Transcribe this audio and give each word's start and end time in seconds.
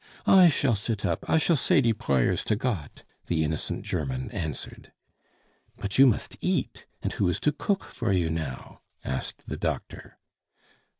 "I 0.25 0.49
shall 0.49 0.73
sit 0.73 1.05
up; 1.05 1.29
I 1.29 1.37
shall 1.37 1.55
say 1.55 1.79
die 1.79 1.91
prayers 1.91 2.43
to 2.45 2.55
Gott," 2.55 3.03
the 3.27 3.43
innocent 3.43 3.83
German 3.85 4.31
answered. 4.31 4.91
"But 5.77 5.99
you 5.99 6.07
must 6.07 6.37
eat 6.43 6.87
and 7.03 7.13
who 7.13 7.29
is 7.29 7.39
to 7.41 7.51
cook 7.51 7.83
for 7.83 8.11
you 8.11 8.31
now?" 8.31 8.81
asked 9.05 9.47
the 9.47 9.57
doctor. 9.57 10.17